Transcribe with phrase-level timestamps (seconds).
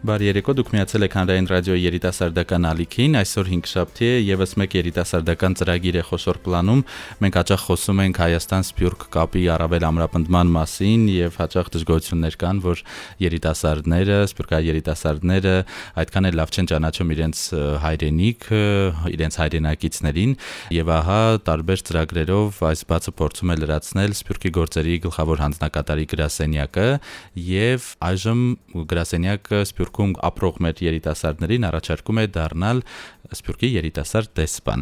[0.00, 4.76] Բարի երեկո, դուք միացել եք Հանրային ռադիոյի երիտասարդական ալիքին։ Այսօր 5 շաբթի է, եւս մեկ
[4.78, 6.80] երիտասարդական ծրագիր է խոշոր պլանում։
[7.20, 12.82] Մենք հաճախ խոսում ենք Հայաստան-Սփյուռք կապի առավել ամրապնդման մասին եւ հաճախ դժգոհություններ կան, որ
[13.20, 15.54] երիտասարդները, սփյուռքահայ երիտասարդները
[16.00, 17.44] այդքան էլ լավ չեն ճանաչում իրենց
[17.84, 18.48] հայրենիք,
[19.20, 20.34] իրենց հայրենակիցներին
[20.80, 26.88] եւ ահա տարբեր ծրագրերով այս բացը փորձում է լրացնել Սփյուռքի գործերի գլխավոր հանձնակատարի գրասենյակը
[27.50, 28.42] եւ այժմ
[28.94, 32.82] գրասենյակը Սփյուռք Սփյուռքում ապրող մեր երիտասարդներին առաջարկում է դառնալ
[33.30, 34.80] Սփյուռքի երիտասարդ դեսպան։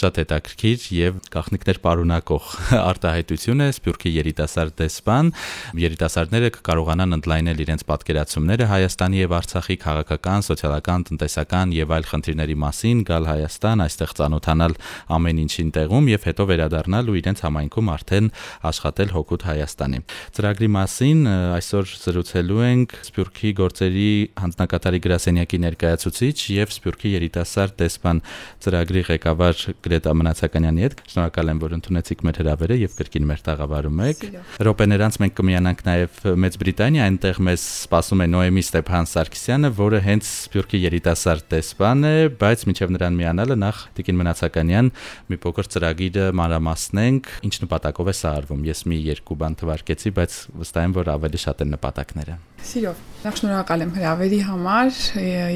[0.00, 2.44] Շատ հետաքրքիր եւ գաղտնիքներ պարունակող
[2.90, 5.32] արտահայտություն է Սփյուռքի երիտասարդ դեսպան։
[5.80, 13.04] Երիտասարդները կկարողանան ընդլայնել իրենց պատկերացումները Հայաստանի եւ Արցախի քաղաքական, սոցիալական, տնտեսական եւ այլ խնդիրների մասին,
[13.10, 14.76] գալ Հայաստան, այստեղ ծանոթանալ
[15.20, 18.32] ամեն ինչին տեղում եւ հետո վերադառնալ ու իրենց համայնքում արդեն
[18.70, 20.02] աշխատել հոգուտ Հայաստանի։
[20.40, 21.20] Ծրագրի մասին
[21.60, 24.10] այսօր զրուցելու ենք Սփյուռքի գործերի
[24.50, 28.20] հանձնակատարի գրասենյակի ներկայացուցիչ եւ Սփյուռքի երիտասարդ դեսպան
[28.64, 34.02] ծրագրի ղեկավար Գրետա Մնացականյանի հետ։ Շնորհակալ եմ, որ ընդունեցիք մեր հրավերը եւ կրկին մեր տաղավարում
[34.10, 34.24] եք։
[34.66, 40.30] Ռոպեներանց մենք կմիանանք նաեւ Մեծ Բրիտանիա, այնտեղ մեզ սպասում է Նոեմի Ստեփան Սարգսյանը, որը հենց
[40.30, 44.92] Սփյուռքի երիտասարդ դեսպան է, բայց մինչեւ նրան միանալը նախ Տիկին Մնացականյան
[45.30, 50.38] մի փոքր ծրագիրը մանրամասնենք, ինչ նպատակով է սա արվում։ Ես մի երկու բան թվարկեցի, բայց
[50.60, 54.98] վստահ եմ, որ ավելի շատ են նպատակները։ Սիրով։ Նախ շնորհակալ եմ հրավերի համար,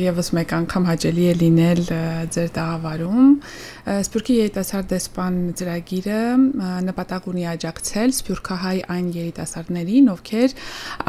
[0.05, 1.81] եւս մեկ անգամ հաճելի է լինել
[2.35, 3.31] ձեր տաղավարում։
[3.85, 6.21] Սփյուռքի երիտասարդ դեսպան ծրագիրը
[6.87, 10.55] նպատակ ունի աջակցել սփյուռքահայ այն երիտասարդներին, ովքեր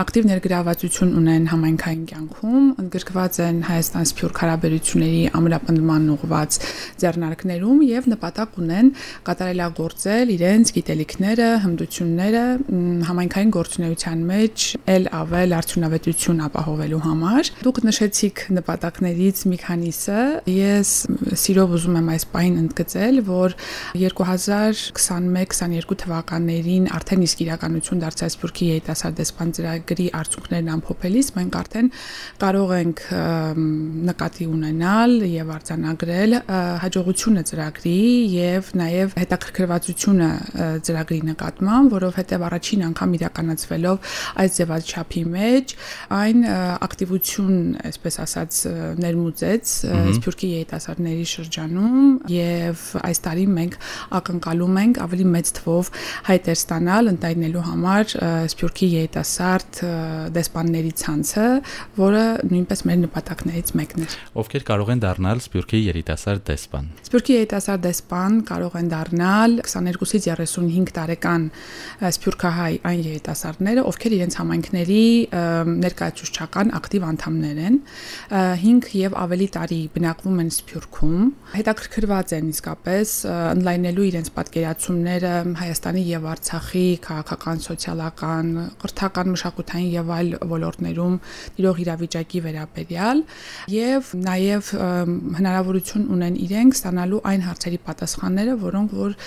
[0.03, 6.59] ակտիվ ներգրավվածություն ունեն համայնքային կյանքում, ընդգրկված են Հայաստան-Սփյուռք հարաբերությունների ամրապնդման ուղղված
[7.05, 8.91] ձեռնարկներում եւ նպատակ ունեն
[9.31, 12.43] կատարելագործել իրենց գիտելիքները, հմտությունները
[13.09, 20.17] համայնքային գործունեության մեջ ել ավել արդյունավետություն ապահովելու համար։ Դուք նշեցիք նպատակներից մի քանիսը։
[20.53, 20.89] Ես
[21.41, 23.55] սիրով ուզում եմ այս պայն ընդգծել, որ
[23.97, 31.89] 2021-22 թվականներին արդեն իսկ իրականություն դարձած Սփյուռքի երիտասարդ դեսպան ծրագրի արդյունքներն ամփոփելիս մենք արդեն
[32.45, 33.01] կարող ենք
[34.11, 36.37] նկատի ունենալ եւ արձանագրել
[36.85, 37.97] հաջողությունը ծրագրի
[38.35, 40.29] եւ նաեւ հետաքրքրվածությունը
[40.85, 44.15] ծրագրի նկատմամբ, որովհետեւ առաջին անգամ իրականացվելով
[44.45, 45.75] այս ձևաչափի մեջ
[46.19, 46.47] այն
[46.85, 47.54] ակտիվություն,
[47.85, 48.59] այսպես ասած,
[49.01, 49.73] ներմուծեց
[50.15, 51.99] Սփյուռքի երիտասարդների շրջանում
[52.31, 53.77] եւ այս տարի մենք
[54.19, 55.91] ակնկալում ենք ավելի մեծ թվով
[56.29, 58.15] հայտեր ստանալ ընդայնելու համար
[58.55, 59.81] Սփյուռքի երիտասարդ
[60.35, 61.47] դեսպանների ցանցը,
[61.99, 64.09] որը նույնպես մեր նպատակներից մեկն է։
[64.45, 70.93] Ովքեր կարող են դառնալ Սփյուռքի երիտասարդ դեսպան։ Սփյուռքի երիտասարդ դեսպան կարող են դառնալ 22-ից 35
[70.95, 71.47] տարեկան
[72.15, 75.03] սփյուռքահայ այն երիտասարդները, ովքեր իրենց համայնքների
[75.85, 77.75] ներկայացուցչական ակտիվ անդամներ են
[78.61, 81.23] 5 եւ ավելի տարի բնակվում են Սփյուռքում
[81.55, 88.51] հետաքրքրված են իսկապես ընդլայնելու իրենց պատկերացումները Հայաստանի եւ Արցախի քաղաքական, սոցիալական,
[88.81, 91.15] կրթական, մշակութային եւ այլ ոլորտներում
[91.55, 93.23] տիրող իրավիճակի վերաբերյալ
[93.75, 94.71] եւ նաեւ
[95.39, 99.17] հնարավորություն ունեն իրենք ստանալու այն հարցերի պատասխանները, որոնք որ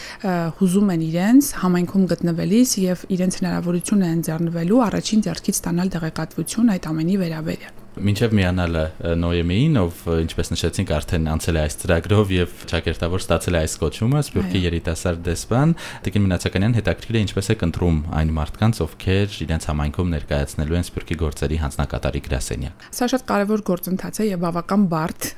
[0.58, 7.20] հուզում են իրենց համայնքում գտնվելիս եւ իրենց հնարավորությունը ընձեռնվելու առաջին ձեռքից ստանալ տեղեկատվություն այդ ամենի
[7.24, 8.82] վերաբերյալ Մինչև միանալը
[9.18, 14.20] Նոյեմին, ով ինչպես նշեցինք, արդեն անցել է այս ծրագրով եւ ճակերտավոր ստացել է այս կոչումը,
[14.28, 15.72] Սփյուռքի երիտասարդ դեսպան,
[16.06, 21.18] Տիկին Մնացականյան հետաքրքիր է ինչպես է կընտրում այն մարդկանց, ովքեր իրենց համայնքում ներկայացնելու են Սփյուռքի
[21.18, 25.28] գործերի հանձնակատարի գրասենյակ։ Սա շատ կարևոր գործընթաց է եւ բավական բարդ,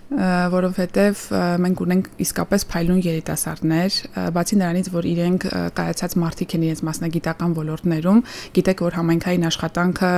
[0.51, 1.25] որովհետեւ
[1.65, 3.99] մենք ունենք իսկապես փայլուն երիտասարդներ,
[4.37, 5.47] բացի նրանից, որ իրենք
[5.81, 8.23] կայացած մարդիկ են իրենց մասնագիտական ոլորտներում,
[8.59, 10.13] գիտեք, որ համայնքային աշխատանքը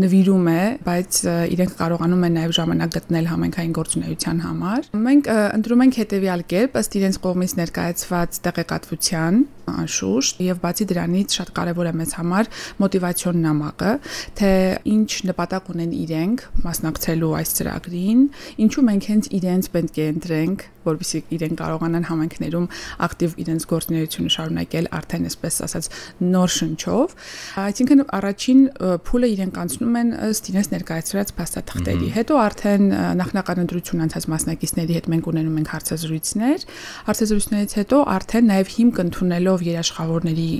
[0.00, 1.20] նվիրում է, բայց
[1.54, 5.30] իրենք կարողանում են նաև ժամանակ գտնել համենքային գործունեության համար։ Մենք
[5.60, 9.40] ընտրում ենք հետևյալ կերպ ըստ իրենց կողմից ներկայացված տեղեկատվության
[9.80, 12.50] անշուշտ եւ բացի դրանից շատ կարեւոր է մեզ համար
[12.80, 13.92] մոտիվացիոն նամակը,
[14.40, 14.50] թե
[14.90, 18.20] ինչ նպատակ ունեն իրենք մասնակցելու այս ծրագրին,
[18.66, 22.66] ինչու մենք հենց իրենց պետք է ընտրենք, որովհետեւ իրենք կարողանան համայնքներում
[23.04, 25.88] ակտիվ իրենց գործունեությունը շարունակել արդեն այսպես ասած
[26.24, 27.14] նոր շնչով։
[27.60, 28.62] Այսինքն առաջին
[29.10, 32.84] փուլը իրենք անցնում են ըստ իրենց ներկայացրած փաստաթղթերի։ Հետո արդեն
[33.20, 36.66] նախնական ընտրություն անցած մասնակիցների հետ մենք ունենում ենք հարցազրույցներ։
[37.10, 40.50] Հարցազրույցներից հետո արդեն նաև հիմք ընդունելով երաշխավորների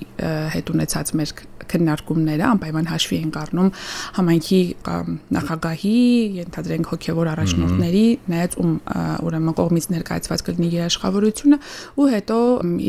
[0.55, 1.35] հետ ունեցած մեր
[1.71, 3.71] քննարկումները անպայման հաշվի են առնում
[4.17, 4.61] համայնքի
[5.37, 5.95] նախագահի,
[6.41, 8.73] ենթադրենք հոգևոր առաջնորդների, նայած ում
[9.31, 11.59] ուրեմն կողմից ներկայացված կլինի երաշխավորությունը
[12.01, 12.39] ու հետո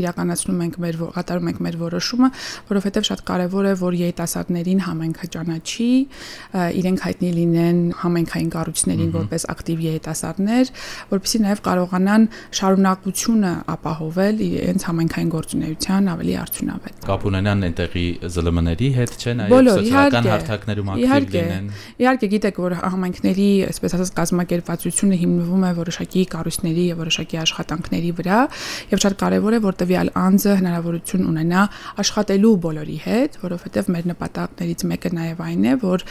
[0.02, 2.30] իրականացնում ենք մեր կատարում ենք մեր որոշումը,
[2.72, 5.90] որովհետև շատ կարևոր է, որ երիտասարդներին համայնքը ճանաչի,
[6.82, 10.72] իրենք հայտնի լինեն համայնքային կառույցներին որպես ակտիվ երիտասարդներ,
[11.12, 12.28] որովհետեւ նաև կարողանան
[12.62, 20.28] շարունակությունը ապահովել իրենց համայնքային գործունեության ավելի արդյունավետ։ Կապ ունենան այնտեղի ԶԼՄ-ների հետ, չէ՞, նաև սոցիալական
[20.32, 21.66] հարթակներում ակտիվ լինեն։
[22.02, 28.40] Իհարկե, գիտեք, որ համայնքների, այսպես ասած, կազմակերպվածությունը հիմնվում է որոշակի կառույցների եւ որոշակի աշխատանքների վրա,
[28.92, 31.62] եւ շատ կարեւոր է, որ տվյալ անձը հնարավորություն ունենա
[32.02, 36.06] աշխատելու բոլորի հետ, որովհետեւ մեր նպատակներից մեկը նաեւ այն է, որ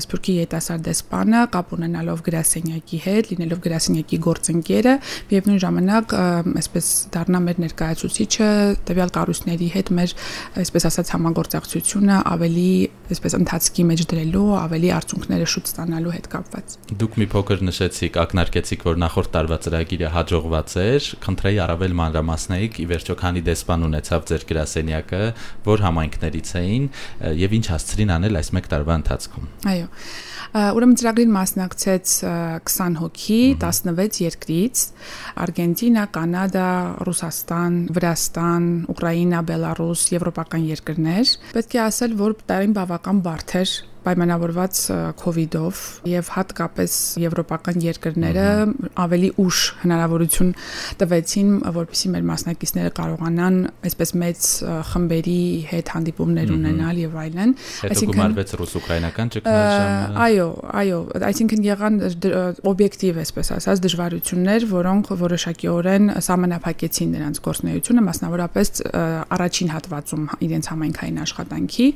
[0.00, 4.94] Սփյուռքի երիտասարդ դեսպանը կապ ունենալով գրասենյակի հետ, լինելով գրասենյակի գործընկերը,
[5.30, 6.14] միևնույն ժամանակ
[6.60, 8.50] այսպես դառնա մեր ներկայացուցիչը
[8.90, 10.14] տվյալ կառույցների հետ մեր
[10.60, 11.12] այսպես ասած
[11.90, 12.70] համագործակցությունը ավելի
[13.10, 18.84] այսպես ընթացքի մեջ դրելու, ավելի արդյունքները շուտ ստանալու հետ կապված։ Դուք մի փոքր նշեցիք, ակնարկեցիք,
[18.86, 24.46] որ նախորդ տարվա ծրագիրը հաջողված էր, խնդրեի առավել մանրամասնեիք, ի վերջո քանի դեսպան ունեցավ ձեր
[24.50, 25.22] գրասենյակը,
[25.66, 26.84] որ համայնքներից էին
[27.40, 29.86] եւ ինչ հասցրին անել այս 1 տարվա ընթացքում։ Այո։
[30.50, 32.12] Ուրեմն ծրագրին մասնակցեց
[32.66, 34.82] 20 հոգի 16 երկրից՝
[35.44, 36.70] Արգենտինա, Կանադա,
[37.06, 44.78] Ռուսաստան, Վրաստան, Ուկրաինա, Բելարուս, եվրոպական երկրներ։ Պետք է ասել, որ տարին բավական բարդ էր պայմանավորված
[45.40, 45.80] իդով
[46.10, 48.46] եւ հատկապես եվրոպական երկրները
[49.04, 50.50] ավելի ուշ հնարավորություն
[51.00, 53.58] տվեցին, որպեսզի մեր մասնակիցները կարողանան
[53.90, 54.48] այսպես մեծ
[54.90, 57.54] խմբերի հետ հանդիպումներ ունենալ եւ այլն։
[57.90, 60.48] Այսինքն գումարվեց ռուս-ուկրաինական ճգնաժամը։ Այո,
[60.80, 61.00] այո,
[61.30, 62.00] այսինքն եղան
[62.70, 68.82] օբյեկտիվ, այսպես ասած, դժվարություններ, որոնք որոշակիորեն սահմանափակեցին նրանց գործունեությունը, մասնավորապես
[69.40, 71.88] առաջին հատվածում իրենց համայնքային աշխատանքի,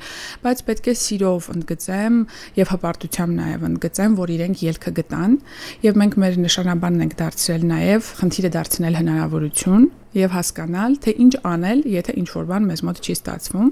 [0.45, 2.17] բայց պետք է սիրով ընդգծել ընդգծեմ
[2.59, 5.37] եւ հպարտությամբ նաեւ ընդգծեմ, որ իրենք ելքը գտան
[5.85, 11.81] եւ մենք մեր նշանաբանն ենք դարձրել նաեւ խնդիրը դարձնել հնարավորություն եւ հասկանալ, թե ինչ անել,
[11.95, 13.69] եթե ինչ որ բան մեզ մոտ չի ստացվում։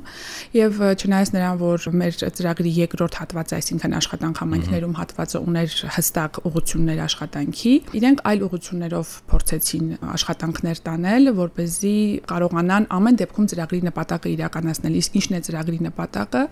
[0.59, 7.03] Եվ չնայած նրան, որ մեր ծրագրի երկրորդ հատվածը, այսինքն աշխատանք համայնքներում հատվածը ուներ հստակ ուղություններ
[7.07, 11.97] աշխատանքի, իրենք այլ ուղություններով փորձեցին աշխատանքներ տանել, որ เป զի
[12.29, 16.43] կարողանան ամեն դեպքում ծրագրի նպատակը իրականացնել։ Իսկ ինչն է ծրագրի նպատակը։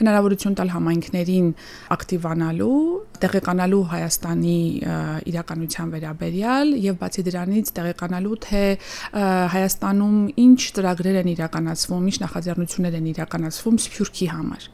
[0.00, 1.48] Հնարավորություն տալ համայնքներին
[1.96, 2.80] ակտիվանալու,
[3.24, 4.58] տեղեկանալու Հայաստանի
[5.32, 8.64] իրականության վերաբերյալ եւ բացի դրանից տեղեկանալու թե
[9.26, 14.66] Հայաստանում ինչ ծրագրեր են իրականացվում, ինչ նախաձեռնություններ են իրականացվում Սփյուռքի համար։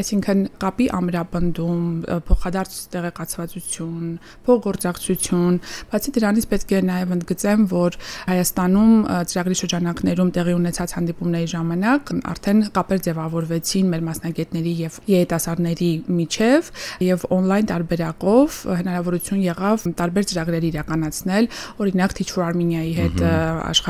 [0.00, 1.82] Այսինքն կապի ամրապնդում,
[2.30, 4.06] փոխադարձ տեղեկացվածություն,
[4.46, 5.58] փոխգործակցություն,
[5.90, 7.98] բացի դրանից պետք է նաև ընդգծեմ, որ
[8.30, 8.94] Հայաստանում
[9.30, 16.70] ծրագրի շրջանակներում տեղի ունեցած հանդիպումների ժամանակ արդեն կապեր ձևավորվեցին մեր մասնագետների եւ երիտասարդների միջև
[17.10, 21.48] եւ on-line տարբերակով հնարավորություն եղավ տարբեր ծրագրեր իրականացնել,
[21.80, 23.22] օրինակ Teach for Armenia-ի հետ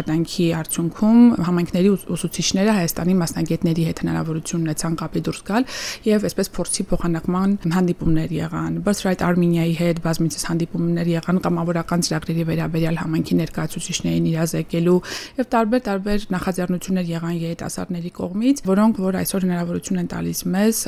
[0.01, 5.67] աշխատանքի արդյունքում համայնքների ուսուցիչները Հայաստանի մասնագետների հետ հնարավորություն ունեցան կապի դուրս գալ
[6.09, 13.01] եւ այսպես փորձի փոխանակման հանդիպումներ եղան։ Birthright Armenia-ի հետ բազմիցս հանդիպումներ եղան կամավորական ծրագրերի վերաբերյալ
[13.01, 14.97] համայնքի ներկայացուցիչներին իրազեկելու
[15.41, 20.83] եւ տարբեր-տարբեր նախաձեռնություններ եղան երիտասարդների կողմից, որոնք որ այսօր հնարավորություն են տալիս մեզ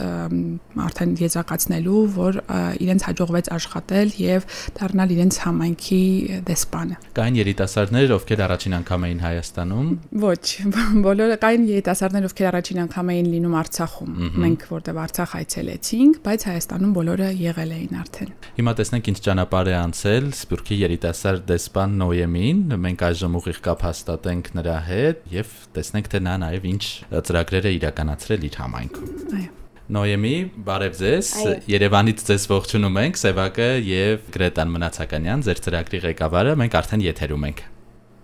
[0.87, 2.41] արդեն եզրակացնելու, որ
[2.83, 4.47] իրենց հաջողվեց աշխատել եւ
[4.79, 6.03] դառնալ իրենց համայնքի
[6.49, 9.87] դեսպանը։ Կային երիտասարդներ, ովքեր առաջին անգամ էին Հայաստանում։
[10.23, 10.45] Ոչ,
[11.07, 16.93] բոլորը կային երիտասարդներ, ովքեր առաջին անգամ էին լինում Արցախում։ Մենք որտեղ Արցախ այցելեցինք, բայց Հայաստանում
[16.99, 23.07] բոլորը եղել էին արդեն։ Հիմա տեսնենք ինչ ճանապարհ է անցել Սփյուռքի երիտասարդ դեսպան Նոյեմին։ Մենք
[23.13, 28.49] այժմ ուղիղ կապ հաստատենք նրա հետ եւ տեսնենք թե նա նաեւ ինչ ծրագրեր է իրականացրել
[28.53, 29.11] իր համայնքում։
[29.43, 29.51] Այո
[29.93, 31.31] Նոյեմի, բարև ձեզ։
[31.69, 37.65] Երևանից ձեզ ողջունում ենք Սևակը եւ Գրետան Մնացականյան, ձեր ծրագրի ղեկավարը։ Մենք արդեն եթերում ենք։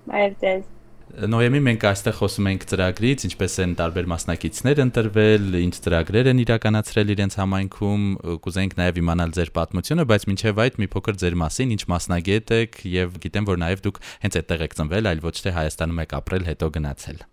[0.09, 0.67] Բարև ձեզ։
[1.09, 7.13] Նոյեմի մենք այստեղ խոսում ենք ծրագրից, ինչպես են տարբեր մասնակիցներ ընտրվել, ինչ ծրագրեր են իրականացրել
[7.15, 8.05] իրենց համայնքում,
[8.45, 12.79] կուզենք նաև իմանալ ձեր պատմությունը, բայց մինչև այդ մի փոքր ձեր մասին, ինչ մասնագետ եք
[12.93, 16.47] եւ գիտեմ, որ նաև դուք հենց այդտեղ եք ծնվել, այլ ոչ թե Հայաստանում եք ապրել,
[16.53, 17.25] հետո գնացել։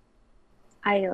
[0.96, 1.14] Այո,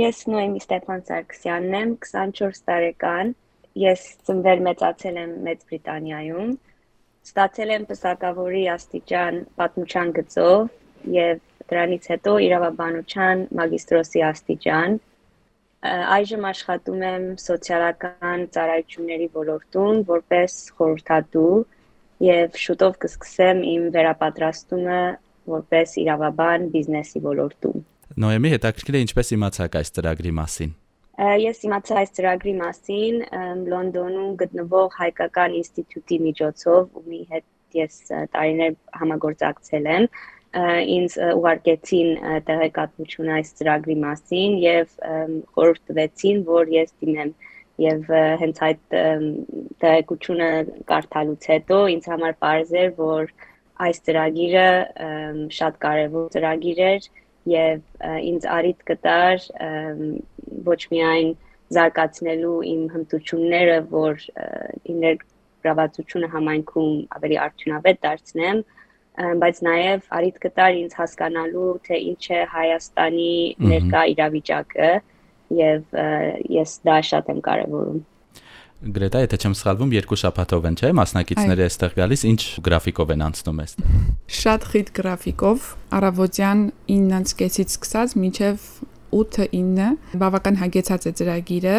[0.00, 3.36] ես Նոյեմի Ստեփան Սարգսյանն եմ, 24 տարեկան։
[3.80, 6.50] Ես ծնվել մեծացել եմ Մեծ Բրիտանիայում
[7.28, 14.98] ստացել եմ պսակավորի աստիճան պատմության գծով եւ դրանից հետո իրավաբանության մագիստրոսի աստիճան
[15.88, 21.54] այժմ աշխատում եմ սոցիալական ծառայությունների ոլորտում որպես խորհրդատու
[22.26, 25.00] եւ շուտով կսկսեմ իմ վերապատրաստումը
[25.54, 27.80] որպես իրավաբան բիզնեսի ոլորտում։
[28.20, 30.74] Նոյեմի հետաքրքիր է ինչպես իմացաք այս ծրագրի մասին։
[31.20, 33.16] Ես իմացա այս ծրագրի մասին
[33.68, 37.98] Լոնդոնում գտնվող հայկական ինստիտուտի միջոցով, ումի հետ ես
[38.36, 40.06] տարիներ համագործակցել եմ
[40.94, 42.08] ինձ ուղարկեցին
[42.48, 47.36] տեղեկատվություն այս ծրագրի մասին եւ խորհուրդ տվեցին, որ ես դիմեմ
[47.84, 48.10] եւ
[48.40, 48.82] հենց այդ
[49.84, 50.50] տեղեկությունը
[50.88, 53.32] կարդալուց հետո ինձ համար པարզ էր, որ
[53.90, 54.68] այս ծրագիրը
[55.60, 57.10] շատ կարեւոր ծրագիր էր
[57.48, 57.80] եւ
[58.30, 59.46] ինձ արիտ կտար
[60.66, 61.30] ոչ միայն
[61.76, 64.24] զարգացնելու իմ հմտությունները, որ
[64.92, 65.16] իներ
[65.64, 68.62] գրավացությունը համայնքում ավելի արդյունավետ դարձնեմ,
[69.44, 73.32] բայց նաև արիտ կտար ինձ հասկանալու թե ինչ է Հայաստանի
[73.72, 74.92] ներկա իրավիճակը
[75.60, 75.98] եւ
[76.60, 78.00] ես դա շատ եմ կարևորում
[78.80, 83.58] Գրետա, եթե չեմ սխալվում, երկու շաբաթով են, չէ՞, մասնակիցները այստեղ գալիս, ինչ գրաֆիկով են անցնում
[83.60, 83.98] այստեղ։
[84.40, 85.66] Շատ խիտ գրաֆիկով,
[86.00, 88.64] առավոտյան 9-ից սկսած մինչև
[89.10, 91.76] 8-9 բավական հագեցած է ծրագիրը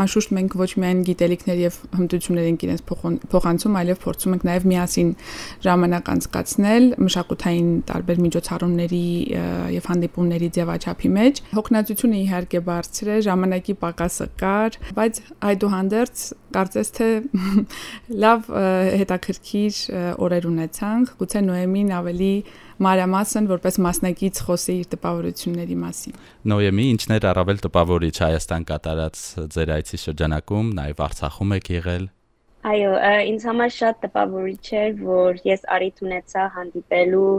[0.00, 2.84] անշուշտ մենք ոչ միայն գիտելիքներ եւ հմտություններ ենք իրենց
[3.34, 5.10] փոխանցում այլև փորձում ենք նաեւ միասին
[5.66, 9.04] ժամանակ անցկացնել մշակութային տարբեր միջոցառումների
[9.76, 17.08] եւ հանդիպումների ձևաչափի մեջ հոգնածությունը իհարկե բարձր է ժամանակի պակասը կար բայց այդուհանդերձ կարծես թե
[18.24, 18.48] լավ
[19.00, 19.78] հետաքրքիր
[20.26, 22.34] օրեր ունեցանք գուցե նոեմին ավելի
[22.80, 26.14] մանրամասն որպես մասնակից խոսի իր տպավորությունների մասին։
[26.52, 29.24] Նոյեմի ինչներ առավել տպավորիչ Հայաստան կատարած
[29.56, 32.08] ձեր այցի շրջանակում, նաև Արցախում եք եղել։
[32.70, 32.90] Այո,
[33.30, 37.30] ինձ համար շատ տպավորիչ էր, որ ես արիթ ունեցա հանդիպելու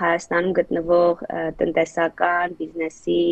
[0.00, 1.22] Հայաստանում գտնվող
[1.60, 3.22] տնտեսական, բիզնեսի,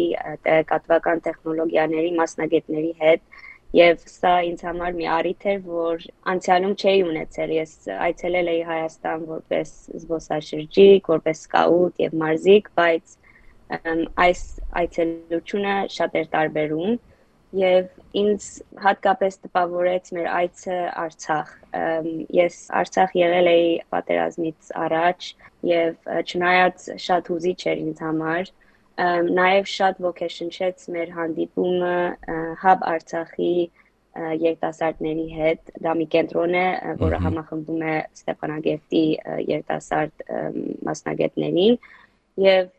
[0.46, 3.44] տեղեկատվական տեխնոլոգիաների մասնագետների հետ
[3.76, 7.72] Եվ սա ինձ համար մի առիթ էր, որ անցյալում չէի ունեցել։ Ես
[8.08, 9.72] այցելել էի Հայաստան որպես
[10.02, 13.16] զբոսաշրջիկ, որպես սկաուտ եւ մարզիկ, բայց
[14.24, 14.42] այս
[14.82, 16.96] այցելությունը շատ էր տարբերում
[17.58, 17.86] եւ
[18.20, 18.46] ինձ
[18.84, 21.52] հատկապես տպավորեց մեր այցը Արցախ։
[22.38, 25.28] Ես Արցախ եղել էի պատերազմից առաջ
[25.68, 28.52] եւ չնայած շատ հուզիչ էր ինձ համար,
[28.98, 31.98] նաև շատ ոգեշնչեց մեր հանդիպումը
[32.62, 33.52] Hub Արցախի
[34.18, 36.66] երիտասարդների հետ։ Դա մի կենտրոն է,
[37.02, 39.04] որը համախմբում է Ստեփանագերտի
[39.52, 40.24] երիտասարդ
[40.88, 41.78] մասնագետներին
[42.42, 42.72] եւ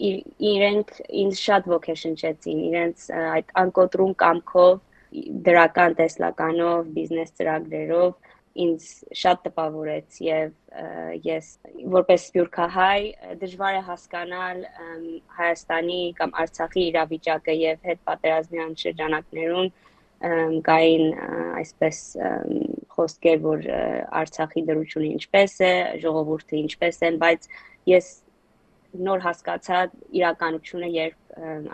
[0.00, 4.80] իրենք ինձ շատ ոգեշնչեցին իրենց այդ անկոտրուն կամքով
[5.50, 8.12] դրական տեսլականով, բիզնես ծրագրերով
[8.58, 10.48] ինձ շատ տպավորեց եւ
[11.26, 11.50] ես
[11.94, 13.02] որպես սփյուռքահայ
[13.42, 14.64] դժվար է հասկանալ
[15.36, 19.70] Հայաստանի կամ Արցախի իրավիճակը եւ հետ պատերազմյան շրջանակներում
[20.66, 21.06] կային
[21.60, 22.00] այսպես
[22.96, 23.68] խոսքեր, որ
[24.20, 27.48] Արցախի դրությունը ինչպես է, ժողովուրդը ինչպես են, բայց
[27.88, 28.10] ես
[29.06, 29.80] նոր հասկացա
[30.18, 31.16] իրականությունը, երբ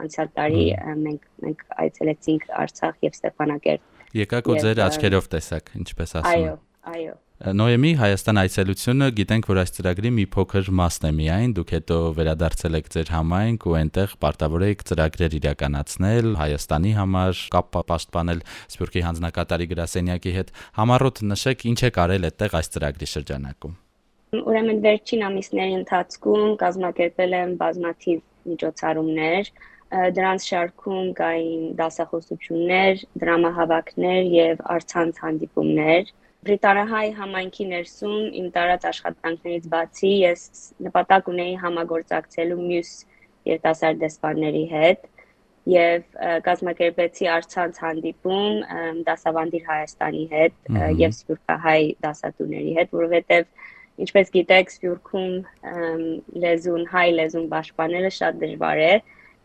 [0.04, 0.64] անցյալ տարի
[1.02, 6.58] մենք մենք այցելեցինք Արցախ եւ Ստեփանակերտ։ Եկաք ու ձեր աչքերով տեսաք, ինչպես ասում են։ Այո,
[6.87, 11.99] Այո։ Նոյեմի Հայաստան այցելությունը գիտենք, որ այս ծրագրի մի փոքր մասն է միայն, դուք հետո
[12.16, 18.40] վերադարձել եք ձեր համայնք ու այնտեղ պարտավոր եք ծրագրեր իրականացնել Հայաստանի համար, կապ պաշտպանել
[18.73, 23.76] Սփյուռքի հանձնակատարի գրասենյակի հետ։ Համառոտ նշեք, ինչ է կարել այդտեղ այս ծրագրի շրջանակում։
[24.37, 29.52] Ուրեմն վերջին ամիսների ընթացքում կազմակերպել եմ բազմաթիվ միջոցառումներ,
[30.17, 36.15] դրանց շարքում կային դասախոսություններ, դրամահավաքներ եւ արցանց հանդիպումներ
[36.47, 40.43] Բրիտանահայ համայնքի ներսում իմ տարած աշխատանքներից բացի ես
[40.87, 42.91] նպատակ ունեի համագործակցելու մյուս
[43.50, 45.09] երիտասարդ դեսպանների հետ
[45.73, 46.05] եւ
[46.47, 48.61] կազմակերպեցի արցանց հանդիպում
[49.09, 50.71] դասավանդիր Հայաստանի հետ
[51.03, 53.50] եւ Սփյուռքահայ դասատուների հետ, որովհետեւ
[54.07, 55.35] ինչպես գիտեք, Սփյուռքում
[56.47, 58.95] լեզուն հայ լեզուն պաշտպանելը շատ դժվար է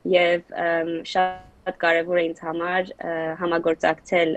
[0.10, 0.43] եւ
[1.12, 2.88] շատ կարևոր է ինձ համար
[3.41, 4.31] համագործակցել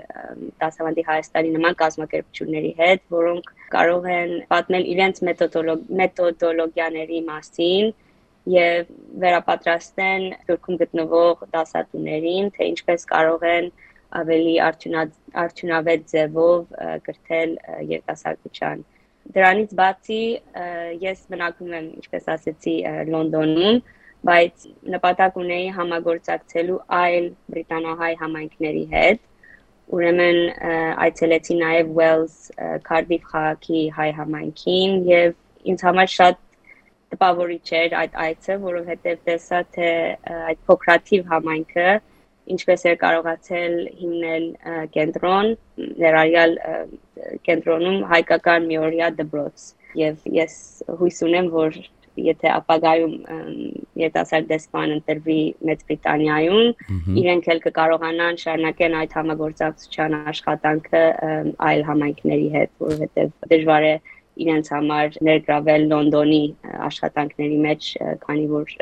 [0.61, 7.89] Դասավանդի Հայաստանի նման կազմակերպությունների հետ, որոնք կարող են պատմել իրենց մեթոդոլոգիաների մասին
[8.53, 8.91] եւ
[9.25, 13.71] վերապատրաստեն Թուրքում գտնվող դասատուներին, թե ինչպես կարող են
[14.21, 16.59] ավելի արդյունավետ ձևով
[17.07, 17.55] կրթել
[17.89, 18.85] երիտասարդության։
[19.35, 20.23] Դրանից բացի
[21.01, 22.75] ես բնակվում եմ, ինչպես ասեցի,
[23.09, 23.79] Լոնդոնում,
[24.25, 24.65] բայց
[24.95, 29.21] նպատակ ունեի համագործակցելու այլ բրիտանահայ համայնքների հետ։
[29.95, 30.39] Ուրեմն
[31.05, 32.39] այցելեցի նաև Wells
[32.87, 35.35] Cardiff քաղաքի հայ համայնքին եւ
[35.73, 36.41] ինձ համար շատ
[37.15, 39.89] տպավորիչ էր այդ այցը, որովհետեւ տեսա թե
[40.35, 41.89] այդ փոքրաթիվ համայնքը
[42.55, 44.45] ինչպես էր կարողացել հիմնել
[44.95, 45.47] կենտրոն,
[46.01, 46.53] ներառյալ
[47.47, 49.65] կենտրոնում հայկական միօրյա դպրոց։
[50.01, 50.55] Եվ ես
[50.99, 51.79] հույս ունեմ, որ
[52.25, 53.13] եթե ապագայում
[54.01, 61.03] երիտասարդ դեսպան ընտրվի Մեծ Բրիտանիայում իրենք էլ կկարողանան շարունակեն այդ համագործակցության աշխատանքը
[61.69, 63.95] այլ համայնքների հետ որովհետև դժվար է
[64.45, 66.43] իրենց համար ներգրավել Լոնդոնի
[66.89, 67.91] աշխատանքների մեջ,
[68.25, 68.73] քանի որ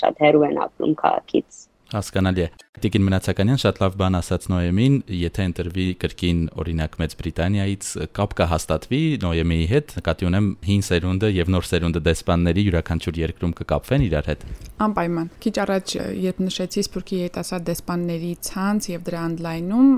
[0.00, 1.64] շատ հեռու են ապրում քաղաքից։
[1.94, 7.90] Հասկանալի է։ Տիկին Մնացականյան շատ լավ բան ասաց Նոյեմին, եթե ընտրվի կրկին օրինակ Մեծ Բրիտանիայից
[8.18, 14.06] կապ կհաստատվի Նոյեմիի հետ, նկատի ունեմ հին սերունդը եւ նոր սերունդը դեսպանների յուրաքանչյուր երկրում կկապվեն
[14.08, 14.42] իրար հետ։
[14.84, 19.88] Անպայման։ Քիչ առաջ երբ նշեցի Սփյուռքի երիտասարդ դեսպանների ցանց եւ դրա անդլայնում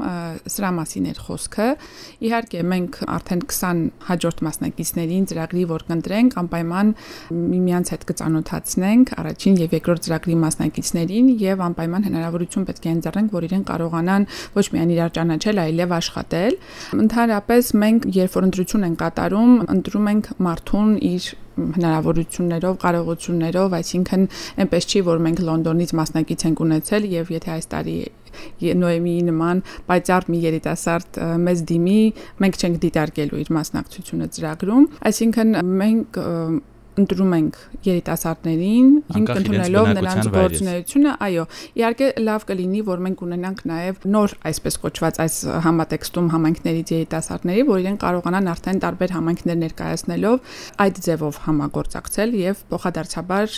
[0.52, 1.68] սրա մասին էր խոսքը,
[2.28, 6.92] իհարկե մենք արդեն 20 հաջորդ մասնակիցներին ծրագրի որ կընտրենք, անպայման
[7.56, 13.46] միմյանց հետ կծանոթացնենք առաջին եւ երկրորդ ծրագրի մասնակիցներին եւ անպայման հնարավորություն պետք է ընձեռենք, որ
[13.46, 16.60] իրեն կարողանան ոչ միայն իրար ճանաչել, այլև աշխատել։
[17.06, 24.24] Ընդհանրապես մենք երբ որ ընտրություն են կատարում, ընտրում ենք մարդուն իր հնարավորություններով, կարողություններով, այսինքն
[24.60, 27.96] այնպես չի, որ մենք Լոնդոնից մասնակից ենք ունեցել եւ եթե այս տարի
[28.76, 32.00] Նոեմիի նման պայծառ մի երիտասարդ մեծ դիմի,
[32.44, 36.20] մենք չենք դիտարկելու իր մասնակցությունը ծրագրում, այսինքն մենք
[36.96, 38.86] ընտրում ենք երիտասարդներին,
[39.16, 41.44] հիմք ընդունելով նրանց գործունեությունը, այո,
[41.76, 45.36] իհարկե լավ կլինի, որ մենք ունենանք նաև նոր այսպես կոչված այս
[45.66, 53.56] համատեքստում համայնքներից երիտասարդների, որ իրեն կարողանան արդեն տարբեր համայնքներ ներկայացնելով այդ ձևով համագործակցել եւ փոխադարձաբար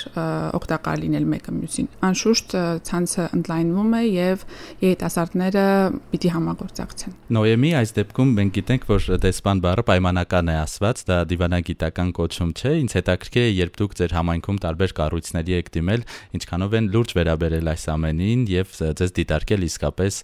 [0.58, 2.56] օգտակար լինել մեկը մյուսին։ Անշուշտ
[2.88, 4.44] ցանցը ընդլայնվում է եւ
[4.88, 5.64] երիտասարդները
[6.12, 12.12] պիտի համագործակցեն։ Նոյեմի այս դեպքում մենք գիտենք, որ դեսպան բառը պայմանական է ասված, դա դիվանագիտական
[12.18, 16.02] կոչում չէ, ինձ հետաքրքիր հետաքրքիր է, երբ դուք ձեր համայնքում տարբեր կառույցների եք դիմել,
[16.38, 18.68] ինչքանով են լուրջ վերաբերել այս ամենին եւ
[18.98, 20.14] ձեզ դիտարկել իսկապես,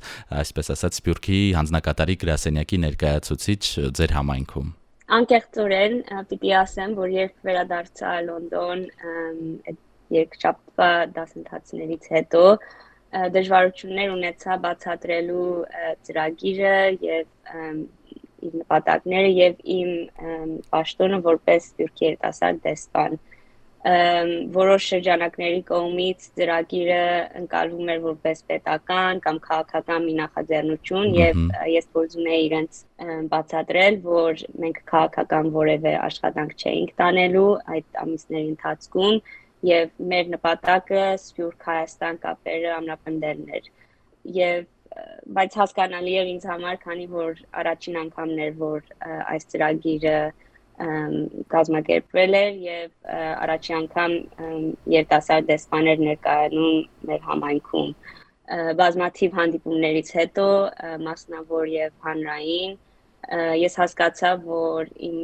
[0.40, 3.62] այսպես ասած, Սփյուռքի հանձնակատարի գրասենյակի ներկայացուցիչ
[4.00, 4.68] ձեր համայնքում։
[5.14, 5.96] Անկեղծորեն
[6.32, 8.80] պիտի ասեմ, որ երբ վերադարձա Լոնդոն
[9.68, 9.80] այդ
[10.14, 12.44] երկչապտվա դասընթացներից հետո
[13.34, 15.50] դժվարություններ ունեցա բացատրելու
[16.08, 17.28] ծրագիրը եւ
[18.48, 19.92] իր նպատակները եւ իմ
[20.74, 23.22] պաշտոնը որպես Թուրքի երիտասարդ դեսպան
[23.84, 27.00] որոշ շրջանակների կողմից ծրագիրը
[27.40, 32.80] ընկալվում էր որպես պետական կամ քաղաքական մի նախաձեռնություն եւ ես փորձում եի իրենց
[33.34, 39.20] բացատրել, որ մենք քաղաքական որևէ աշխատանք չէինք տանելու այդ ամիսների ընթացքում
[39.68, 43.68] եւ մեր նպատակը Սփյուռք Հայաստան կապերը ամրապնդելն էր
[44.38, 44.64] եւ
[45.36, 48.90] բայց հասկանալի է ինձ համար, քանի որ առաջին անգամն էր, որ
[49.34, 50.18] այս ծրագիրը
[51.54, 54.14] կազմակերպվել էր եւ առաջի անգամ
[54.94, 56.78] երիտասարդ դեսպաներ ներկայանում
[57.10, 57.90] մեր համայնքում
[58.80, 60.46] բազմաթիվ հանդիպումներից հետո
[61.04, 62.74] մասնավոր եւ հանրային
[63.64, 65.18] ես հասկացա, որ իմ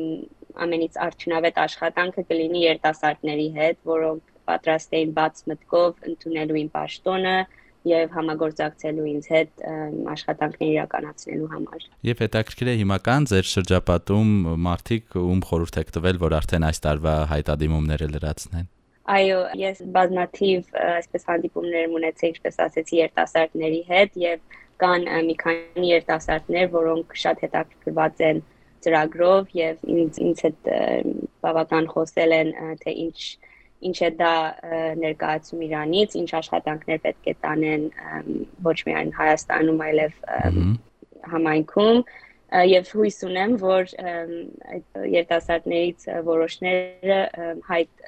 [0.64, 7.34] ամենից արդյունավետ աշխատանքը կլինի երիտասարդների հետ, որոնք պատրաստ էին բաց մտքով ընդունելու իմ պաշտոնը,
[7.88, 9.62] եւ համագործակցելու ինձ հետ
[10.12, 14.34] աշխատանքներ իրականացնելու համար։ Եվ հետաքրքիր է հիմական ձեր շրջապատում
[14.66, 18.68] մարդիկ ում խորհուրդ եք տվել, որ արդեն այս տարվա հայտադիմումները լրացնեն։
[19.10, 26.68] Այո, ես բազմաթիվ այսպես հանդիպումներ ունեցի, ինչպես ասեցի, երիտասարդների հետ եւ կան մի քանի երիտասարդներ,
[26.76, 28.42] որոնք շատ հետաքրքրված են
[28.84, 30.70] ծրագրով եւ ինձ ինձ հետ
[31.44, 32.52] բավական խոսել են
[32.84, 33.18] թե ինչ
[33.88, 34.34] ինչ է դա
[35.00, 37.84] ներկայացում Իրանից, ինչ աշխատանքներ պետք է տանեն
[38.66, 40.18] ոչ միայն Հայաստանում, այլև
[41.34, 42.02] համայնքում
[42.50, 47.18] եւ հույս ունեմ, որ այդ երիտասարդներից որոշները
[47.68, 48.02] հայտ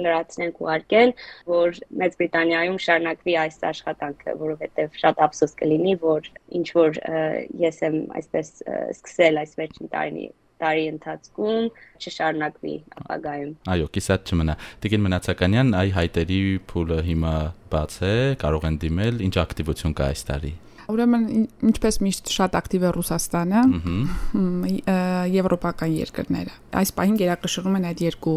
[0.00, 1.14] լրացնենք ու արկեն,
[1.48, 6.28] որ Մեծ Բրիտանիայում շարունակվի այս աշխատանքը, որովհետեւ շատ ափսոս կլինի, որ
[6.60, 7.00] ինչ որ
[7.64, 8.52] ես եմ այսպես
[9.00, 10.28] սկսել այս վերջին տարի
[10.60, 11.68] տարի ընթացքում
[12.00, 17.36] չշարունակվի ապագայում։ Այո, կիսատ չմնա։ Տիկին Մնացականյան, այ հայտերի փուլը հիմա
[17.74, 20.52] բաց է, կարող են դիմել, ինչ ակտիվություն կա այս տարի։
[20.90, 21.26] Ուրեմն
[21.70, 23.60] ինչպես միշտ շատ ակտիվ է Ռուսաստանը,
[25.36, 28.34] եվրոպական երկրները։ Այս պահին գերակշռում են այդ երկու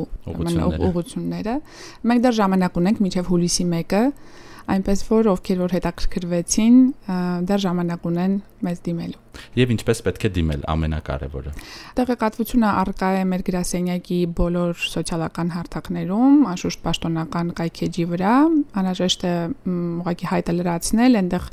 [0.89, 1.55] ուղությունները։
[2.11, 4.03] Մենք դեռ ժամանակ ունենք մինչև հուլիսի 1-ը,
[4.73, 6.79] այնպես որ ովքեր որ հետաքրքրվեցին,
[7.49, 9.21] դեռ ժամանակ ունեն մեզ դիմելու։
[9.57, 11.51] Եվ ինչպես պետք է դիմել ամենակարևորը։
[11.97, 18.33] Տեղեկատվությունը արկա է մեր գրասենյակի բոլոր սոցիալական հարթակներում, անշուշտ պաշտոնական կայքեջի վրա,
[18.81, 19.33] անհրաժեշտ է
[19.73, 21.47] ուղղակի հայտը լրացնել, այնտեղ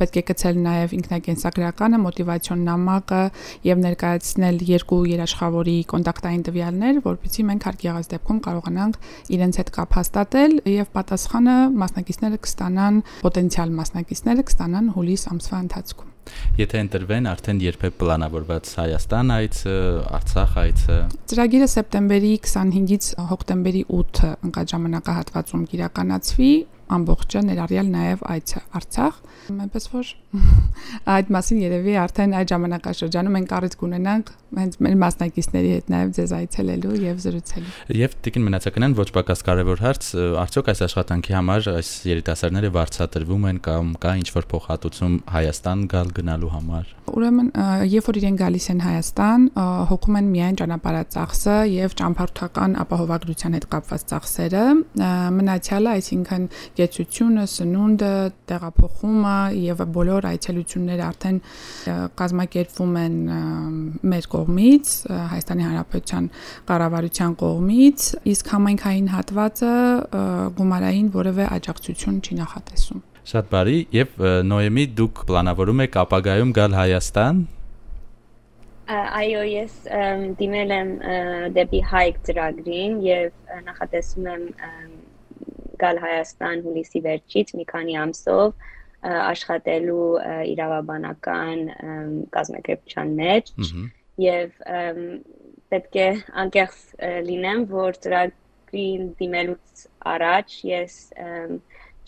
[0.00, 3.22] պետք է գցել նաև ինքնակենսագրականը, մոտիվացիոն նամակը
[3.68, 9.00] եւ ներկայացնել երկու երաշխավորի կոնտակտային տվյալներ, որովհետեւ մենք հարկ եղած դեպքում կարողանանք
[9.38, 16.14] իրենց հետ կապ հաստատել եւ պատասխանը մասնակիցները կստանան, պոտենցիալ մասնակիցները կստանան հուլիս ամսվա ընթացքում։
[16.58, 19.76] Եթե ընտրվեն արդեն երբեք պլանավորված Հայաստան այցը,
[20.18, 20.96] Արցախ այցը։
[21.32, 26.52] Ծրագիրը սեպտեմբերի 25-ից հոկտեմբերի 8-ը ընկած ժամանակահատվածում կիրականացվի
[26.96, 30.10] ամբողջը ներառյալ նաև այցը Արցախ այնպես որ
[31.14, 36.34] այդ մասին երևի արդեն այդ ժամանակաշրջանում մենք առիթ կունենանք հենց մեր մասնակիցների հետ նաև ձեզ
[36.38, 40.10] այցելելու եւ զրուցելու։ Եվ Տիկին Մնացականյան ոչ պակաս կարևոր հարց,
[40.44, 46.16] արդյոք այս աշխատանքի համար այս երիտասարդները վարձատրվում են կամ կա ինչ որ փոխհատուցում Հայաստան գալ
[46.18, 47.48] գնալու համար։ Ուրեմն,
[47.88, 49.44] երբ որ իրեն գալիս են Հայաստան,
[49.88, 54.64] հոգում են միայն ճանապարհածախսը եւ ճամփորդական ապահովագրության հետ կապված ծախսերը,
[55.38, 56.46] մնացյալը, այսինքն
[56.78, 58.12] գեցությունը, սնունդը,
[58.52, 61.40] տեղափոխումը եւ բոլոր այցելությունները արդեն
[62.22, 63.18] կազմակերպվում են
[64.12, 64.94] մեր կողմից,
[65.34, 66.30] Հայաստանի Հանրապետության
[66.68, 69.74] կառավարության կողմից, իսկ համայնքային հատվածը
[70.58, 77.40] գումարային որևէ աջակցություն չի նախատեսում։ Շատ բարի եւ Նոյեմի դուք պլանավորում եք ապագայում գալ Հայաստան
[78.88, 79.74] Այո, ես
[80.38, 80.92] դիմել եմ
[81.58, 84.46] դեպի հայք ծրագրին եւ նախատեսում եմ
[85.82, 88.64] գալ Հայաստան հուլիսի վերջից մի քանի ամսով
[89.12, 90.06] աշխատելու
[90.54, 91.60] իրավաբանական
[92.38, 93.52] կազմակերպության մեջ
[94.24, 94.56] եւ
[95.68, 96.08] պետք է
[96.44, 96.80] անկեղծ
[97.28, 99.84] լինեմ, որ ծրագրին դիմելուց
[100.16, 100.96] առաջ ես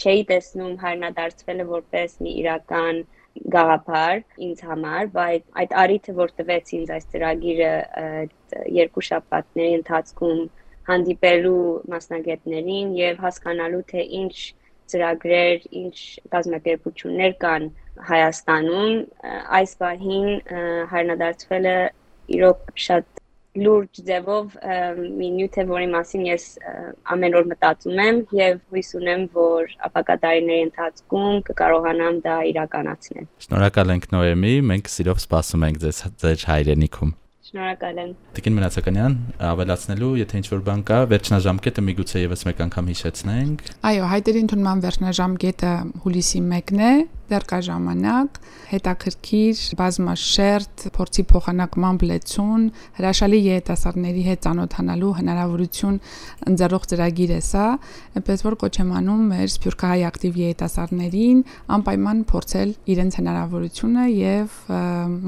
[0.00, 3.02] չէի տեսնում հայրենադարձվելը որպես մի իրական
[3.54, 7.74] գաղափար ինձ համար, բայց այդ արիթը, որ տվեց ինձ այս ծրագիրը
[8.76, 10.40] երկու շաբաթների ընթացքում
[10.90, 14.34] հանդիպելու մասնագետներին եւ հասկանալու թե ինչ
[14.90, 15.96] ծրագրեր, ինչ
[16.34, 17.70] կազմակերպություններ կան
[18.10, 18.92] Հայաստանում,
[19.60, 20.28] այս բահին
[20.90, 21.74] հայրենադարձվելը
[22.36, 23.19] իրոք շատ
[23.58, 24.52] լուրջ ձևով
[25.02, 26.44] մի նյութ է, որի մասին ես
[27.14, 33.94] ամեն օր մտածում եմ եւ հույս ունեմ, որ ապագա տարիների ընթացքում կկարողանամ դա իրականացնել։ Շնորհակալ
[33.96, 37.12] ենք Նոեմի, մենք սիրով սպասում ենք ձեզ ձեր հայրենիքում։
[37.50, 43.64] Շնորհակալ եմ։ Տիկին Մնացականյան, ավելացնելու, եթե ինչ-որ բան կա, վերջնաժամկետը միգուցե եւս մեկ անգամ հիշեցնենք։
[43.90, 45.72] Այո, հայտերի ընդունման վերջնաժամկետը
[46.04, 46.92] հուլիսի 1-ն է,
[47.30, 48.38] դեռ կա ժամանակ,
[48.70, 52.68] հետաքրքիր, բազմաշերտ, փորձի փոխանակման բլեցուն,
[53.00, 55.98] հրաշալի երիտասարդների հետ ծանոթանալու հնարավորություն
[56.54, 57.66] ընձեռող ծրագիր է սա,
[58.18, 61.42] այնպես որ կոչ եմ անում մեր Սփյուռքահայ ակտիվ երիտասարդներին
[61.78, 64.62] անպայման փորձել իրենց հնարավորությունը եւ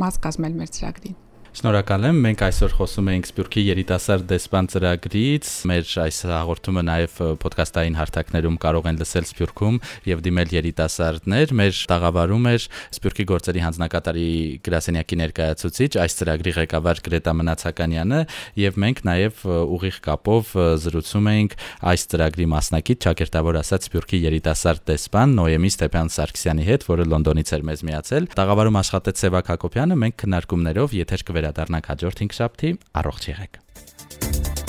[0.06, 1.20] մաս կազմել մեր ծրագրին։
[1.52, 7.98] Շնորհակալ եմ։ Մենք այսօր խոսում էինք Սփյուռքի երիտասարդ դեսպան ծրագրից։ Մեր այս հաղորդումը նաև ոդկասթային
[7.98, 9.76] հարթակներում կարող են լսել Սփյուռքում
[10.08, 12.64] եւ դիմել երիտասարդներ։ Մեր տաղավարում էր
[12.96, 14.24] Սփյուռքի գործերի հանձնակատարի
[14.64, 18.22] գրասենյակի ներկայացուցիչ այս ծրագրի ղեկավար Գրետա Մնացականյանը
[18.62, 19.44] եւ մենք նաև
[19.76, 20.56] ուղիղ կապով
[20.88, 21.56] զրուցում էինք
[21.92, 27.66] այս ծրագրի մասնակից ճակերտավոր ասած Սփյուռքի երիտասարդ դեսպան Նոյեմի Ստեփան Սարգսյանի հետ, որը Լոնդոնից էր
[27.68, 33.28] մեզ միացել։ Տաղավարում աշխատեց Սևակ Հակոբյանը, մենք քննարկումներով եթեր կվեր կվերադառնանք հաջորդ 5 շաբթի։ Առողջ
[33.32, 34.61] եղեք։